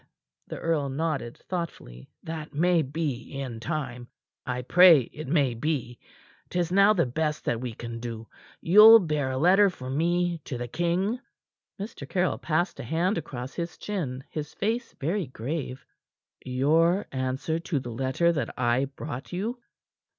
[0.47, 2.09] The earl nodded thoughtfully.
[2.23, 4.07] "That may be in time.
[4.47, 5.99] I pray it may be.
[6.49, 8.25] 'Tis now the best that we can do.
[8.61, 11.19] You'll bear a letter for me to the king?"
[11.79, 12.09] Mr.
[12.09, 15.85] Caryll passed a hand across his chin, his face very grave.
[16.43, 19.59] "Your answer to the letter that I brought you?"